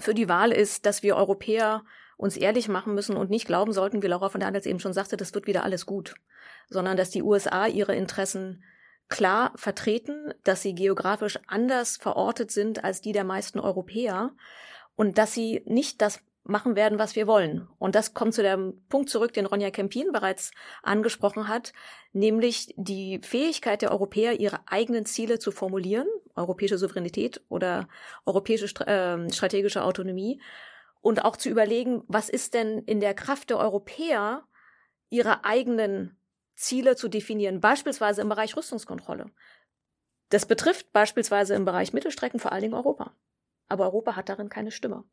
[0.00, 1.84] für die Wahl ist, dass wir Europäer
[2.16, 4.92] uns ehrlich machen müssen und nicht glauben sollten, wie Laura von der Handels eben schon
[4.92, 6.14] sagte, das wird wieder alles gut,
[6.70, 8.62] sondern dass die USA ihre Interessen
[9.12, 14.32] klar vertreten, dass sie geografisch anders verortet sind als die der meisten Europäer
[14.96, 17.68] und dass sie nicht das machen werden, was wir wollen.
[17.78, 20.50] Und das kommt zu dem Punkt zurück, den Ronja Kempin bereits
[20.82, 21.72] angesprochen hat,
[22.12, 27.88] nämlich die Fähigkeit der Europäer, ihre eigenen Ziele zu formulieren, europäische Souveränität oder
[28.24, 30.40] europäische äh, strategische Autonomie,
[31.02, 34.44] und auch zu überlegen, was ist denn in der Kraft der Europäer,
[35.10, 36.16] ihre eigenen
[36.54, 39.26] Ziele zu definieren, beispielsweise im Bereich Rüstungskontrolle.
[40.28, 43.14] Das betrifft beispielsweise im Bereich Mittelstrecken vor allen Dingen Europa.
[43.72, 45.04] aber Europa hat darin keine Stimme.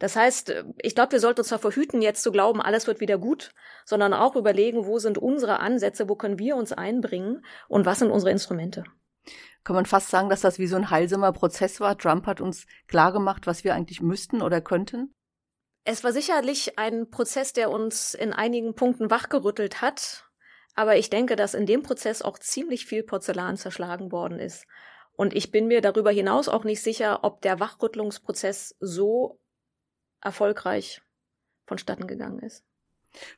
[0.00, 3.16] Das heißt, ich glaube, wir sollten uns davor hüten, jetzt zu glauben, alles wird wieder
[3.16, 8.00] gut, sondern auch überlegen, wo sind unsere Ansätze, wo können wir uns einbringen und was
[8.00, 8.84] sind unsere Instrumente.
[9.62, 11.96] Kann man fast sagen, dass das wie so ein heilsamer Prozess war.
[11.96, 15.12] Trump hat uns klargemacht, was wir eigentlich müssten oder könnten?
[15.84, 20.27] Es war sicherlich ein Prozess, der uns in einigen Punkten wachgerüttelt hat.
[20.78, 24.64] Aber ich denke, dass in dem Prozess auch ziemlich viel Porzellan zerschlagen worden ist.
[25.10, 29.40] Und ich bin mir darüber hinaus auch nicht sicher, ob der Wachrüttlungsprozess so
[30.20, 31.02] erfolgreich
[31.66, 32.64] vonstatten gegangen ist.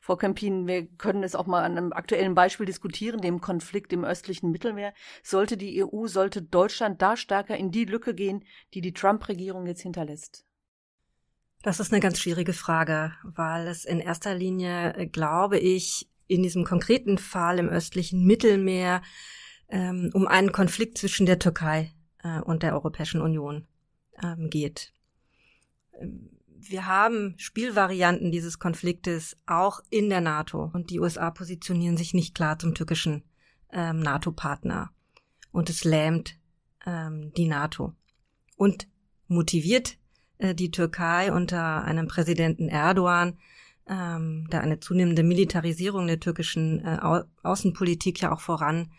[0.01, 4.05] Frau Kempin, wir können es auch mal an einem aktuellen Beispiel diskutieren, dem Konflikt im
[4.05, 4.93] östlichen Mittelmeer.
[5.23, 9.81] Sollte die EU, sollte Deutschland da stärker in die Lücke gehen, die die Trump-Regierung jetzt
[9.81, 10.45] hinterlässt?
[11.63, 16.43] Das ist eine ganz schwierige Frage, weil es in erster Linie, äh, glaube ich, in
[16.43, 19.01] diesem konkreten Fall im östlichen Mittelmeer
[19.69, 21.91] ähm, um einen Konflikt zwischen der Türkei
[22.23, 23.67] äh, und der Europäischen Union
[24.23, 24.93] ähm, geht.
[25.99, 26.29] Ähm,
[26.63, 32.35] wir haben Spielvarianten dieses Konfliktes auch in der NATO und die USA positionieren sich nicht
[32.35, 33.23] klar zum türkischen
[33.73, 34.91] ähm, NATO-Partner
[35.51, 36.37] und es lähmt
[36.85, 37.93] ähm, die NATO
[38.57, 38.87] und
[39.27, 39.97] motiviert
[40.37, 43.39] äh, die Türkei unter einem Präsidenten Erdogan,
[43.91, 48.89] ähm, der eine zunehmende Militarisierung der türkischen äh, Au Außenpolitik ja auch voran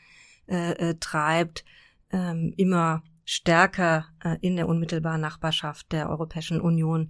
[0.46, 1.64] äh, äh, treibt,
[2.12, 7.08] ähm, immer stärker äh, in der unmittelbaren Nachbarschaft der Europäischen Union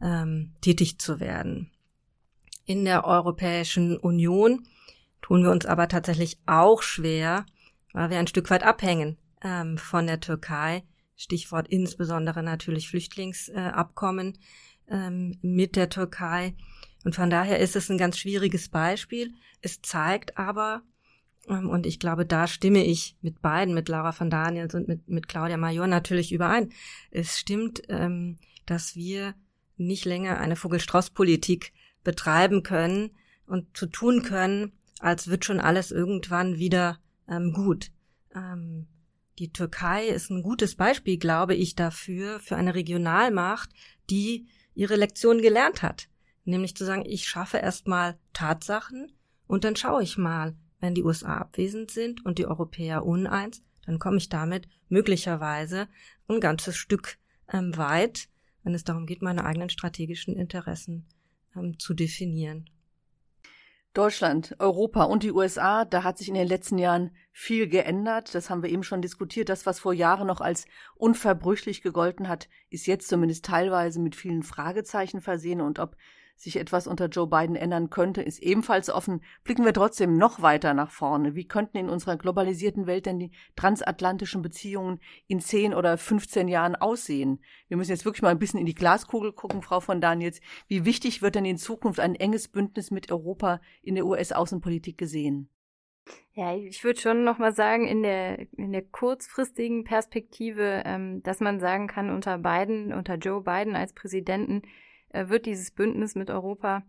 [0.00, 1.70] ähm, tätig zu werden.
[2.66, 4.66] In der Europäischen Union
[5.20, 7.46] tun wir uns aber tatsächlich auch schwer,
[7.92, 10.84] weil wir ein Stück weit abhängen ähm, von der Türkei.
[11.16, 14.38] Stichwort insbesondere natürlich Flüchtlingsabkommen
[14.88, 16.54] ähm, mit der Türkei.
[17.04, 19.32] Und von daher ist es ein ganz schwieriges Beispiel.
[19.60, 20.82] Es zeigt aber,
[21.48, 25.08] ähm, und ich glaube, da stimme ich mit beiden, mit Laura von Daniels und mit,
[25.08, 26.72] mit Claudia Major natürlich überein.
[27.10, 29.34] Es stimmt, ähm, dass wir
[29.76, 33.10] nicht länger eine Vogelstrauß-Politik betreiben können
[33.46, 37.90] und zu tun können, als wird schon alles irgendwann wieder ähm, gut.
[39.38, 43.70] Die Türkei ist ein gutes Beispiel, glaube ich, dafür, für eine Regionalmacht,
[44.10, 46.08] die ihre Lektion gelernt hat.
[46.44, 49.12] Nämlich zu sagen, ich schaffe erstmal Tatsachen
[49.46, 53.98] und dann schaue ich mal, wenn die USA abwesend sind und die Europäer uneins, dann
[53.98, 55.88] komme ich damit möglicherweise
[56.28, 57.18] ein ganzes Stück
[57.52, 58.28] ähm, weit
[58.64, 61.06] wenn es darum geht, meine eigenen strategischen Interessen
[61.54, 62.68] ähm, zu definieren.
[63.92, 68.34] Deutschland, Europa und die USA, da hat sich in den letzten Jahren viel geändert.
[68.34, 69.48] Das haben wir eben schon diskutiert.
[69.48, 74.42] Das, was vor Jahren noch als unverbrüchlich gegolten hat, ist jetzt zumindest teilweise mit vielen
[74.42, 75.60] Fragezeichen versehen.
[75.60, 75.96] Und ob
[76.36, 79.22] sich etwas unter Joe Biden ändern könnte, ist ebenfalls offen.
[79.44, 81.34] Blicken wir trotzdem noch weiter nach vorne.
[81.34, 86.76] Wie könnten in unserer globalisierten Welt denn die transatlantischen Beziehungen in 10 oder 15 Jahren
[86.76, 87.42] aussehen?
[87.68, 90.40] Wir müssen jetzt wirklich mal ein bisschen in die Glaskugel gucken, Frau von Daniels.
[90.68, 95.48] Wie wichtig wird denn in Zukunft ein enges Bündnis mit Europa in der US-Außenpolitik gesehen?
[96.34, 101.40] Ja, ich würde schon noch mal sagen, in der, in der kurzfristigen Perspektive, ähm, dass
[101.40, 104.62] man sagen kann, unter Biden, unter Joe Biden als Präsidenten
[105.14, 106.82] wird dieses Bündnis mit Europa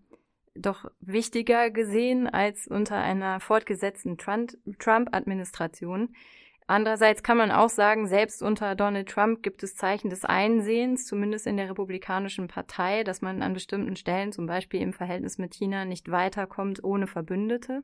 [0.55, 6.15] doch wichtiger gesehen als unter einer fortgesetzten Trump-Administration.
[6.67, 11.45] Andererseits kann man auch sagen, selbst unter Donald Trump gibt es Zeichen des Einsehens, zumindest
[11.45, 15.85] in der Republikanischen Partei, dass man an bestimmten Stellen, zum Beispiel im Verhältnis mit China,
[15.85, 17.83] nicht weiterkommt ohne Verbündete.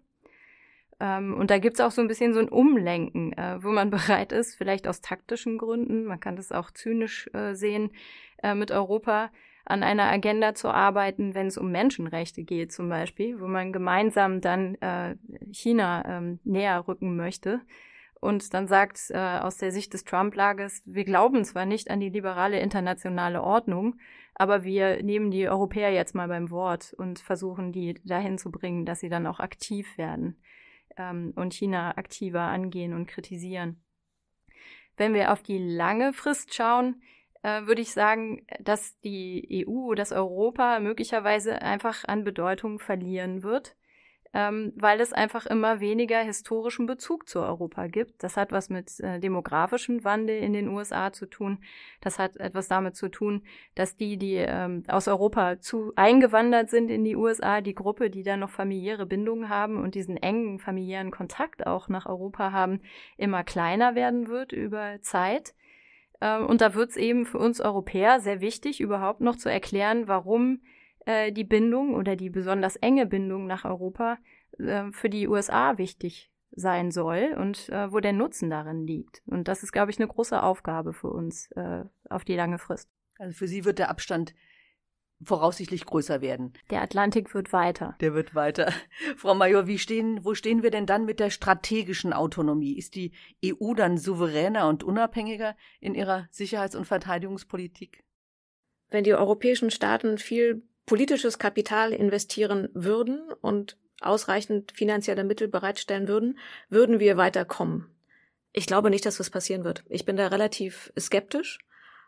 [0.99, 3.89] Ähm, und da gibt es auch so ein bisschen so ein Umlenken, äh, wo man
[3.91, 7.91] bereit ist, vielleicht aus taktischen Gründen, man kann das auch zynisch äh, sehen,
[8.56, 9.30] mit Europa
[9.65, 14.41] an einer Agenda zu arbeiten, wenn es um Menschenrechte geht zum Beispiel, wo man gemeinsam
[14.41, 15.15] dann äh,
[15.52, 17.62] China ähm, näher rücken möchte
[18.21, 22.10] und dann sagt äh, aus der Sicht des Trump-Lagers, wir glauben zwar nicht an die
[22.10, 23.95] liberale internationale Ordnung,
[24.36, 28.86] aber wir nehmen die Europäer jetzt mal beim Wort und versuchen die dahin zu bringen,
[28.86, 30.39] dass sie dann auch aktiv werden
[30.97, 33.82] ähm, und China aktiver angehen und kritisieren.
[34.97, 37.02] Wenn wir auf die lange Frist schauen,
[37.43, 43.75] äh, würde ich sagen, dass die EU, dass Europa möglicherweise einfach an Bedeutung verlieren wird,
[44.34, 48.23] ähm, weil es einfach immer weniger historischen Bezug zu Europa gibt.
[48.23, 51.60] Das hat was mit äh, demografischem Wandel in den USA zu tun.
[51.99, 53.43] Das hat etwas damit zu tun,
[53.75, 58.23] dass die, die ähm, aus Europa zu eingewandert sind in die USA, die Gruppe, die
[58.23, 62.82] da noch familiäre Bindungen haben und diesen engen familiären Kontakt auch nach Europa haben,
[63.17, 65.54] immer kleiner werden wird über Zeit.
[66.22, 70.08] Ähm, und da wird es eben für uns Europäer sehr wichtig, überhaupt noch zu erklären,
[70.08, 70.62] warum
[71.06, 74.18] äh, die Bindung oder die besonders enge Bindung nach Europa
[74.60, 79.24] äh, für die USA wichtig sein soll und äh, wo der Nutzen darin liegt.
[79.26, 81.50] Und das ist, glaube ich, eine große Aufgabe für uns
[82.10, 82.90] auf die lange Frist.
[83.18, 84.34] Also für Sie wird der Abstand
[85.24, 86.54] voraussichtlich größer werden.
[86.70, 87.96] Der Atlantik wird weiter.
[88.02, 88.74] Der wird weiter.
[89.18, 92.78] Frau Major, wie stehen, wo stehen wir denn dann mit der strategischen Autonomie?
[92.78, 93.12] Ist die
[93.46, 98.04] EU dann souveräner und unabhängiger in ihrer Sicherheits- und Verteidigungspolitik?
[98.90, 106.38] Wenn die europäischen Staaten viel politisches Kapital investieren würden und ausreichend finanzielle Mittel bereitstellen würden,
[106.70, 107.88] würden wir weiterkommen.
[108.52, 109.84] Ich glaube nicht, dass das passieren wird.
[109.88, 111.60] Ich bin da relativ skeptisch.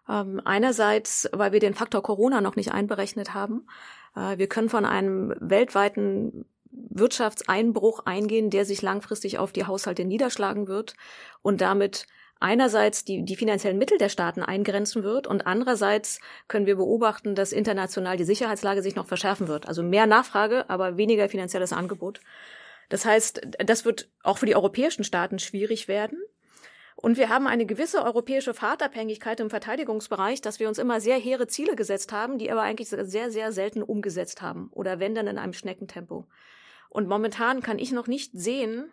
[0.10, 3.68] Ähm, einerseits, weil wir den Faktor Corona noch nicht einberechnet haben.
[4.16, 10.68] Äh, wir können von einem weltweiten Wirtschaftseinbruch eingehen, der sich langfristig auf die Haushalte niederschlagen
[10.68, 10.96] wird
[11.42, 12.08] und damit
[12.40, 17.54] einerseits die, die finanziellen Mittel der Staaten eingrenzen wird und andererseits können wir beobachten, dass
[17.54, 19.68] international die Sicherheitslage sich noch verschärfen wird.
[19.68, 22.20] Also mehr Nachfrage, aber weniger finanzielles Angebot.
[22.90, 26.18] Das heißt, das wird auch für die europäischen Staaten schwierig werden.
[26.96, 31.48] Und wir haben eine gewisse europäische Fahrtabhängigkeit im Verteidigungsbereich, dass wir uns immer sehr hehre
[31.48, 35.38] Ziele gesetzt haben, die aber eigentlich sehr, sehr selten umgesetzt haben oder wenn dann in
[35.38, 36.28] einem Schneckentempo.
[36.90, 38.92] Und momentan kann ich noch nicht sehen,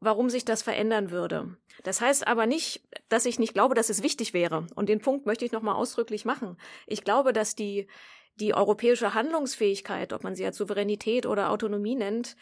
[0.00, 1.56] warum sich das verändern würde.
[1.84, 4.66] Das heißt aber nicht, dass ich nicht glaube, dass es wichtig wäre.
[4.74, 6.56] Und den Punkt möchte ich nochmal ausdrücklich machen.
[6.88, 7.86] Ich glaube, dass die,
[8.34, 12.36] die europäische Handlungsfähigkeit, ob man sie als Souveränität oder Autonomie nennt,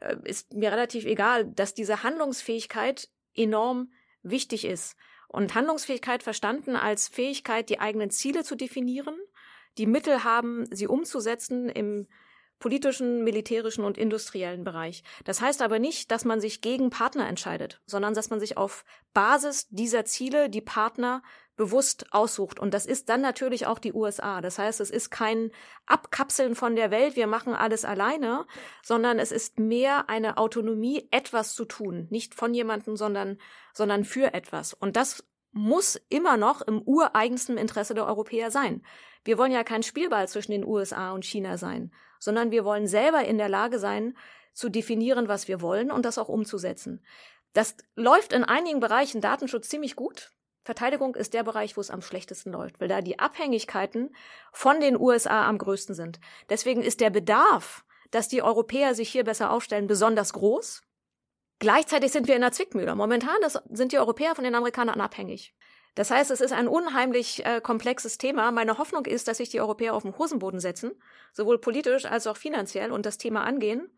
[0.00, 3.90] äh, ist mir relativ egal, dass diese Handlungsfähigkeit enorm
[4.30, 4.96] wichtig ist.
[5.28, 9.16] Und Handlungsfähigkeit verstanden als Fähigkeit, die eigenen Ziele zu definieren,
[9.78, 12.06] die Mittel haben, sie umzusetzen im
[12.58, 15.02] politischen, militärischen und industriellen Bereich.
[15.24, 18.84] Das heißt aber nicht, dass man sich gegen Partner entscheidet, sondern dass man sich auf
[19.12, 21.22] Basis dieser Ziele die Partner
[21.56, 22.60] bewusst aussucht.
[22.60, 24.40] Und das ist dann natürlich auch die USA.
[24.40, 25.50] Das heißt, es ist kein
[25.86, 28.46] Abkapseln von der Welt, wir machen alles alleine,
[28.82, 32.06] sondern es ist mehr eine Autonomie, etwas zu tun.
[32.10, 33.38] Nicht von jemandem, sondern,
[33.72, 34.74] sondern für etwas.
[34.74, 38.82] Und das muss immer noch im ureigensten Interesse der Europäer sein.
[39.24, 43.24] Wir wollen ja kein Spielball zwischen den USA und China sein, sondern wir wollen selber
[43.24, 44.16] in der Lage sein,
[44.52, 47.04] zu definieren, was wir wollen und das auch umzusetzen.
[47.52, 50.32] Das läuft in einigen Bereichen Datenschutz ziemlich gut.
[50.66, 54.14] Verteidigung ist der Bereich, wo es am schlechtesten läuft, weil da die Abhängigkeiten
[54.52, 56.18] von den USA am größten sind.
[56.50, 60.82] Deswegen ist der Bedarf, dass die Europäer sich hier besser aufstellen, besonders groß.
[61.60, 62.96] Gleichzeitig sind wir in der Zwickmühle.
[62.96, 63.36] Momentan
[63.70, 65.54] sind die Europäer von den Amerikanern abhängig.
[65.94, 68.50] Das heißt, es ist ein unheimlich äh, komplexes Thema.
[68.50, 71.00] Meine Hoffnung ist, dass sich die Europäer auf den Hosenboden setzen,
[71.32, 73.88] sowohl politisch als auch finanziell und das Thema angehen.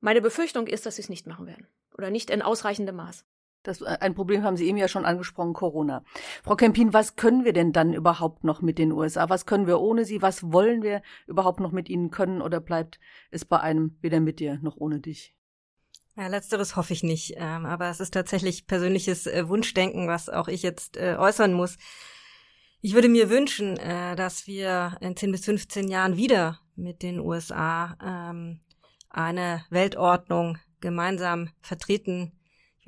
[0.00, 3.26] Meine Befürchtung ist, dass sie es nicht machen werden oder nicht in ausreichendem Maß.
[3.68, 6.02] Das, äh, ein Problem haben Sie eben ja schon angesprochen, Corona.
[6.42, 9.28] Frau Kempin, was können wir denn dann überhaupt noch mit den USA?
[9.28, 10.22] Was können wir ohne sie?
[10.22, 12.40] Was wollen wir überhaupt noch mit ihnen können?
[12.40, 12.98] Oder bleibt
[13.30, 15.34] es bei einem weder mit dir noch ohne dich?
[16.16, 17.34] Ja, letzteres hoffe ich nicht.
[17.36, 21.76] Ähm, aber es ist tatsächlich persönliches äh, Wunschdenken, was auch ich jetzt äh, äußern muss.
[22.80, 27.96] Ich würde mir wünschen, dass wir in 10 bis 15 Jahren wieder mit den USA
[28.00, 28.60] ähm,
[29.10, 32.37] eine Weltordnung gemeinsam vertreten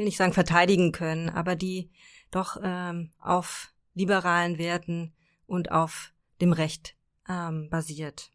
[0.01, 1.91] will nicht sagen verteidigen können, aber die
[2.31, 5.13] doch ähm, auf liberalen Werten
[5.47, 6.97] und auf dem Recht
[7.29, 8.31] ähm, basiert.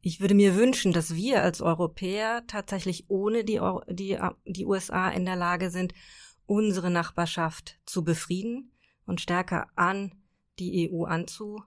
[0.00, 5.26] Ich würde mir wünschen, dass wir als Europäer tatsächlich ohne die, die, die USA in
[5.26, 5.92] der Lage sind,
[6.46, 8.72] unsere Nachbarschaft zu befrieden
[9.04, 10.14] und stärker an
[10.58, 11.66] die EU anzubinden.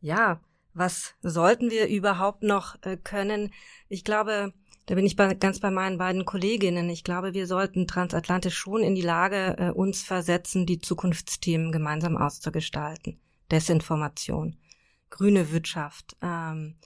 [0.00, 0.42] Ja,
[0.74, 3.50] was sollten wir überhaupt noch äh, können?
[3.88, 4.52] Ich glaube,
[4.86, 6.90] da bin ich bei, ganz bei meinen beiden Kolleginnen.
[6.90, 12.16] Ich glaube, wir sollten transatlantisch schon in die Lage äh, uns versetzen, die Zukunftsthemen gemeinsam
[12.16, 13.20] auszugestalten.
[13.50, 14.56] Desinformation,
[15.10, 16.76] grüne Wirtschaft, ähm,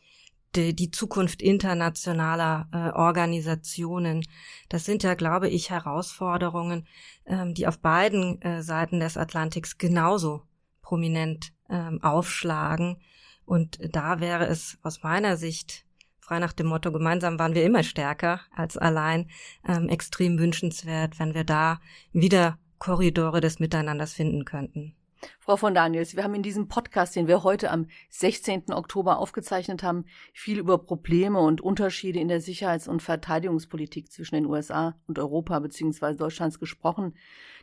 [0.56, 4.26] die, die Zukunft internationaler äh, Organisationen.
[4.68, 6.86] Das sind ja, glaube ich, Herausforderungen,
[7.24, 10.42] ähm, die auf beiden äh, Seiten des Atlantiks genauso
[10.82, 12.98] prominent ähm, aufschlagen.
[13.44, 15.85] Und da wäre es aus meiner Sicht
[16.26, 19.28] frei nach dem Motto, gemeinsam waren wir immer stärker als allein,
[19.66, 21.80] ähm, extrem wünschenswert, wenn wir da
[22.12, 24.94] wieder Korridore des Miteinanders finden könnten.
[25.38, 28.72] Frau von Daniels, wir haben in diesem Podcast, den wir heute am 16.
[28.72, 34.46] Oktober aufgezeichnet haben, viel über Probleme und Unterschiede in der Sicherheits- und Verteidigungspolitik zwischen den
[34.46, 36.14] USA und Europa bzw.
[36.14, 37.14] Deutschlands gesprochen.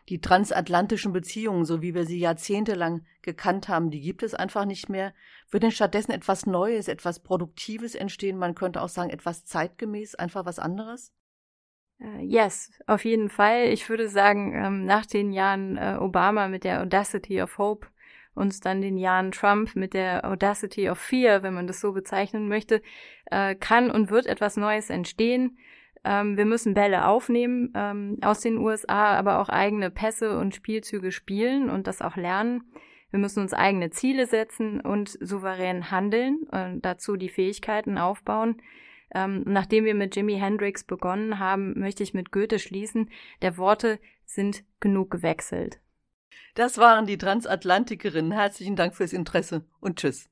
[0.10, 4.90] Die transatlantischen Beziehungen, so wie wir sie jahrzehntelang gekannt haben, die gibt es einfach nicht
[4.90, 5.14] mehr.
[5.50, 8.38] Wird denn stattdessen etwas Neues, etwas Produktives entstehen?
[8.38, 11.14] Man könnte auch sagen, etwas zeitgemäß, einfach was anderes?
[12.00, 13.70] Uh, yes, auf jeden Fall.
[13.70, 17.88] Ich würde sagen, ähm, nach den Jahren äh, Obama mit der Audacity of Hope
[18.36, 22.48] und dann den Jahren Trump mit der Audacity of Fear, wenn man das so bezeichnen
[22.48, 22.82] möchte,
[23.32, 25.58] äh, kann und wird etwas Neues entstehen.
[26.04, 31.12] ähm, wir müssen Bälle aufnehmen ähm, aus den USA, aber auch eigene Pässe und Spielzüge
[31.12, 32.64] spielen und das auch lernen.
[33.12, 38.58] Wir müssen uns eigene Ziele setzen und souverän handeln, äh, dazu die Fähigkeiten aufbauen.
[39.14, 43.09] Ähm, nachdem wir mit Jimi Hendrix begonnen haben, möchte ich mit Goethe schließen.
[43.41, 45.80] Der Worte sind genug gewechselt.
[46.55, 48.32] Das waren die Transatlantikerinnen.
[48.32, 50.30] Herzlichen Dank fürs Interesse und tschüss.